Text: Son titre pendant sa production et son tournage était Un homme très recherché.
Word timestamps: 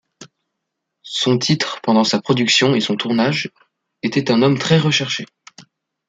Son 1.03 1.37
titre 1.37 1.79
pendant 1.83 2.03
sa 2.03 2.19
production 2.19 2.73
et 2.73 2.79
son 2.81 2.95
tournage 2.95 3.51
était 4.01 4.31
Un 4.31 4.41
homme 4.41 4.57
très 4.57 4.79
recherché. 4.79 5.27